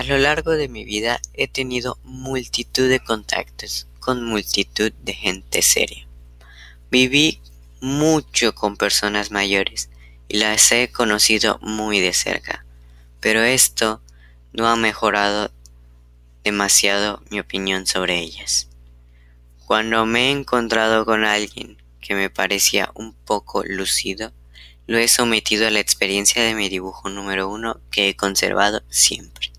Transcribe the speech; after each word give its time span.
A 0.00 0.02
lo 0.02 0.16
largo 0.16 0.52
de 0.52 0.66
mi 0.66 0.86
vida 0.86 1.20
he 1.34 1.46
tenido 1.46 1.98
multitud 2.04 2.88
de 2.88 3.00
contactos 3.00 3.86
con 3.98 4.24
multitud 4.24 4.92
de 5.02 5.12
gente 5.12 5.60
seria. 5.60 6.08
Viví 6.90 7.42
mucho 7.82 8.54
con 8.54 8.78
personas 8.78 9.30
mayores 9.30 9.90
y 10.26 10.38
las 10.38 10.72
he 10.72 10.90
conocido 10.90 11.58
muy 11.60 12.00
de 12.00 12.14
cerca, 12.14 12.64
pero 13.20 13.42
esto 13.42 14.00
no 14.54 14.68
ha 14.68 14.76
mejorado 14.76 15.52
demasiado 16.44 17.22
mi 17.28 17.38
opinión 17.38 17.86
sobre 17.86 18.20
ellas. 18.20 18.68
Cuando 19.66 20.06
me 20.06 20.28
he 20.28 20.30
encontrado 20.30 21.04
con 21.04 21.24
alguien 21.24 21.76
que 22.00 22.14
me 22.14 22.30
parecía 22.30 22.90
un 22.94 23.12
poco 23.12 23.64
lucido, 23.64 24.32
lo 24.86 24.96
he 24.96 25.08
sometido 25.08 25.66
a 25.66 25.70
la 25.70 25.80
experiencia 25.80 26.42
de 26.42 26.54
mi 26.54 26.70
dibujo 26.70 27.10
número 27.10 27.50
uno 27.50 27.82
que 27.90 28.08
he 28.08 28.16
conservado 28.16 28.82
siempre. 28.88 29.52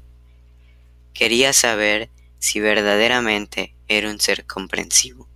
Quería 1.21 1.53
saber 1.53 2.09
si 2.39 2.59
verdaderamente 2.59 3.75
era 3.87 4.09
un 4.09 4.19
ser 4.19 4.47
comprensivo. 4.47 5.29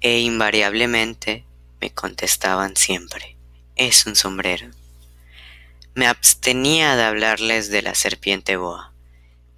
E 0.00 0.18
invariablemente 0.18 1.44
me 1.80 1.90
contestaban 1.90 2.74
siempre, 2.74 3.36
es 3.76 4.04
un 4.06 4.16
sombrero. 4.16 4.68
Me 5.94 6.08
abstenía 6.08 6.96
de 6.96 7.04
hablarles 7.04 7.70
de 7.70 7.82
la 7.82 7.94
serpiente 7.94 8.56
boa, 8.56 8.92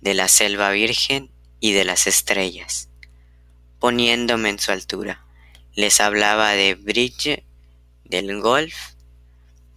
de 0.02 0.12
la 0.12 0.28
selva 0.28 0.68
virgen 0.70 1.30
y 1.60 1.72
de 1.72 1.86
las 1.86 2.06
estrellas. 2.06 2.90
Poniéndome 3.78 4.50
en 4.50 4.58
su 4.58 4.70
altura, 4.70 5.24
les 5.74 5.98
hablaba 6.02 6.50
de 6.50 6.74
bridge, 6.74 7.42
del 8.04 8.38
golf, 8.38 8.76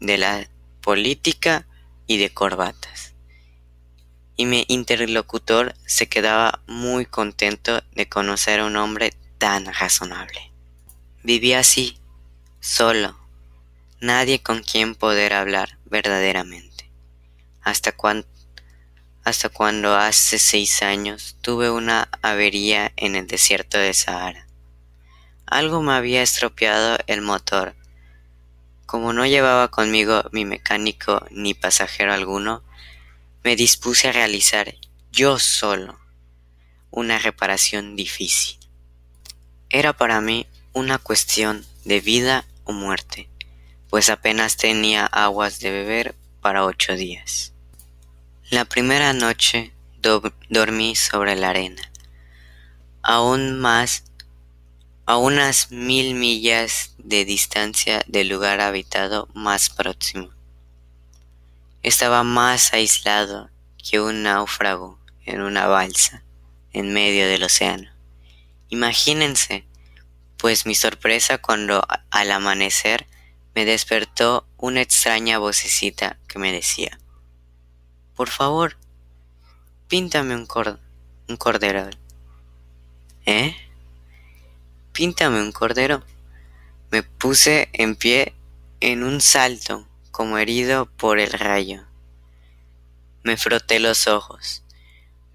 de 0.01 0.17
la 0.17 0.49
política 0.81 1.65
y 2.07 2.17
de 2.17 2.29
corbatas. 2.33 3.02
Y 4.35 4.45
mi 4.45 4.65
interlocutor 4.67 5.75
se 5.85 6.07
quedaba 6.07 6.61
muy 6.67 7.05
contento 7.05 7.81
de 7.93 8.09
conocer 8.09 8.59
a 8.59 8.65
un 8.65 8.75
hombre 8.75 9.13
tan 9.37 9.71
razonable. 9.73 10.51
Vivía 11.23 11.59
así, 11.59 11.99
solo, 12.59 13.17
nadie 14.01 14.41
con 14.41 14.63
quien 14.63 14.95
poder 14.95 15.33
hablar 15.33 15.77
verdaderamente. 15.85 16.89
Hasta, 17.61 17.95
hasta 19.23 19.49
cuando 19.49 19.95
hace 19.95 20.39
seis 20.39 20.83
años 20.83 21.37
tuve 21.41 21.69
una 21.69 22.09
avería 22.21 22.91
en 22.97 23.15
el 23.15 23.27
desierto 23.27 23.77
de 23.77 23.93
Sahara. 23.93 24.47
Algo 25.45 25.81
me 25.81 25.93
había 25.93 26.21
estropeado 26.21 26.97
el 27.07 27.21
motor. 27.21 27.75
Como 28.85 29.13
no 29.13 29.25
llevaba 29.25 29.69
conmigo 29.69 30.23
mi 30.31 30.45
mecánico 30.45 31.25
ni 31.31 31.53
pasajero 31.53 32.13
alguno, 32.13 32.63
me 33.43 33.55
dispuse 33.55 34.07
a 34.07 34.11
realizar 34.11 34.73
yo 35.11 35.37
solo 35.37 35.99
una 36.91 37.19
reparación 37.19 37.95
difícil. 37.95 38.57
Era 39.69 39.93
para 39.93 40.21
mí 40.21 40.47
una 40.71 40.97
cuestión 40.97 41.65
de 41.83 41.99
vida 41.99 42.45
o 42.63 42.71
muerte, 42.71 43.29
pues 43.89 44.09
apenas 44.09 44.57
tenía 44.57 45.05
aguas 45.05 45.59
de 45.59 45.71
beber 45.71 46.15
para 46.41 46.65
ocho 46.65 46.95
días. 46.95 47.53
La 48.49 48.65
primera 48.65 49.13
noche 49.13 49.73
dormí 50.49 50.95
sobre 50.95 51.35
la 51.35 51.49
arena, 51.49 51.91
aún 53.01 53.59
más 53.59 54.03
a 55.05 55.17
unas 55.17 55.71
mil 55.71 56.15
millas 56.15 56.93
de 56.97 57.25
distancia 57.25 58.03
del 58.07 58.29
lugar 58.29 58.61
habitado 58.61 59.27
más 59.33 59.69
próximo. 59.69 60.29
Estaba 61.83 62.23
más 62.23 62.73
aislado 62.73 63.49
que 63.77 63.99
un 63.99 64.23
náufrago 64.23 64.99
en 65.25 65.41
una 65.41 65.67
balsa 65.67 66.23
en 66.71 66.93
medio 66.93 67.27
del 67.27 67.43
océano. 67.43 67.91
Imagínense 68.69 69.65
pues 70.37 70.65
mi 70.65 70.75
sorpresa 70.75 71.37
cuando 71.37 71.85
al 72.09 72.31
amanecer 72.31 73.07
me 73.55 73.65
despertó 73.65 74.45
una 74.57 74.81
extraña 74.81 75.37
vocecita 75.37 76.19
que 76.27 76.39
me 76.39 76.51
decía, 76.51 76.99
por 78.15 78.29
favor, 78.29 78.77
píntame 79.87 80.35
un, 80.35 80.47
un 81.29 81.37
cordero. 81.37 81.89
¿Eh? 83.25 83.55
Píntame 84.91 85.41
un 85.41 85.51
cordero. 85.51 86.03
Me 86.91 87.03
puse 87.03 87.69
en 87.73 87.95
pie 87.95 88.33
en 88.81 89.03
un 89.03 89.21
salto, 89.21 89.87
como 90.13 90.37
herido 90.37 90.85
por 90.85 91.17
el 91.17 91.31
rayo. 91.31 91.87
Me 93.23 93.35
froté 93.35 93.79
los 93.79 94.07
ojos. 94.07 94.63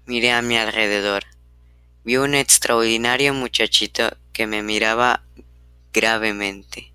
Miré 0.05 0.31
a 0.31 0.41
mi 0.41 0.57
alrededor. 0.57 1.25
Vi 2.05 2.15
un 2.15 2.33
extraordinario 2.33 3.33
muchachito 3.33 4.15
que 4.31 4.47
me 4.47 4.63
miraba 4.63 5.21
gravemente. 5.91 6.93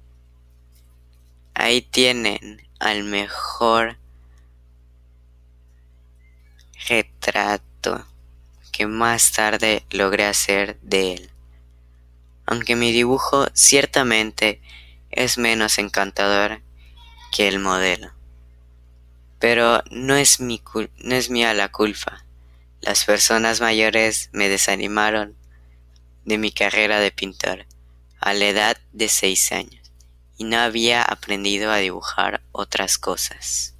Ahí 1.52 1.82
tienen 1.82 2.66
al 2.80 3.04
mejor 3.04 3.98
retrato 6.88 8.06
que 8.72 8.86
más 8.86 9.32
tarde 9.32 9.84
logré 9.90 10.24
hacer 10.24 10.80
de 10.80 11.12
él. 11.12 11.30
Aunque 12.46 12.76
mi 12.76 12.92
dibujo 12.92 13.46
ciertamente 13.52 14.62
es 15.10 15.36
menos 15.36 15.76
encantador 15.76 16.63
que 17.34 17.48
el 17.48 17.58
modelo. 17.58 18.12
Pero 19.40 19.82
no 19.90 20.14
es, 20.14 20.38
mi 20.38 20.62
no 20.98 21.16
es 21.16 21.30
mía 21.30 21.52
la 21.52 21.68
culpa. 21.68 22.24
Las 22.80 23.04
personas 23.04 23.60
mayores 23.60 24.30
me 24.32 24.48
desanimaron 24.48 25.36
de 26.24 26.38
mi 26.38 26.52
carrera 26.52 27.00
de 27.00 27.10
pintor 27.10 27.66
a 28.20 28.34
la 28.34 28.46
edad 28.46 28.76
de 28.92 29.08
seis 29.08 29.50
años 29.50 29.90
y 30.38 30.44
no 30.44 30.58
había 30.58 31.02
aprendido 31.02 31.72
a 31.72 31.78
dibujar 31.78 32.40
otras 32.52 32.98
cosas 32.98 33.74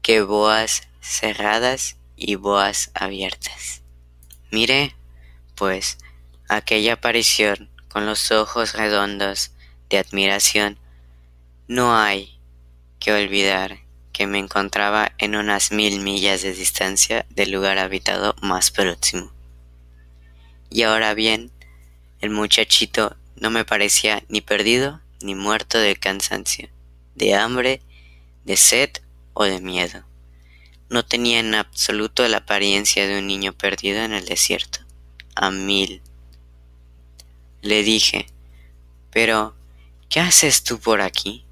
que 0.00 0.22
boas 0.22 0.88
cerradas 1.02 1.98
y 2.16 2.36
boas 2.36 2.90
abiertas. 2.94 3.82
Miré, 4.50 4.96
pues, 5.54 5.98
aquella 6.48 6.94
aparición 6.94 7.70
con 7.88 8.06
los 8.06 8.32
ojos 8.32 8.72
redondos 8.72 9.50
de 9.90 9.98
admiración. 9.98 10.78
No 11.68 11.96
hay 11.96 12.33
que 13.04 13.12
olvidar 13.12 13.80
que 14.14 14.26
me 14.26 14.38
encontraba 14.38 15.12
en 15.18 15.36
unas 15.36 15.72
mil 15.72 16.00
millas 16.00 16.40
de 16.40 16.54
distancia 16.54 17.26
del 17.28 17.50
lugar 17.50 17.76
habitado 17.76 18.34
más 18.40 18.70
próximo. 18.70 19.30
Y 20.70 20.84
ahora 20.84 21.12
bien, 21.12 21.50
el 22.22 22.30
muchachito 22.30 23.14
no 23.36 23.50
me 23.50 23.66
parecía 23.66 24.24
ni 24.28 24.40
perdido 24.40 25.02
ni 25.20 25.34
muerto 25.34 25.76
de 25.76 25.96
cansancio, 25.96 26.70
de 27.14 27.34
hambre, 27.34 27.82
de 28.46 28.56
sed 28.56 28.88
o 29.34 29.44
de 29.44 29.60
miedo. 29.60 30.02
No 30.88 31.04
tenía 31.04 31.40
en 31.40 31.54
absoluto 31.54 32.26
la 32.26 32.38
apariencia 32.38 33.06
de 33.06 33.18
un 33.18 33.26
niño 33.26 33.52
perdido 33.52 33.98
en 33.98 34.14
el 34.14 34.24
desierto. 34.24 34.78
A 35.34 35.50
mil. 35.50 36.00
Le 37.60 37.82
dije, 37.82 38.28
pero, 39.10 39.54
¿qué 40.08 40.20
haces 40.20 40.64
tú 40.64 40.80
por 40.80 41.02
aquí? 41.02 41.43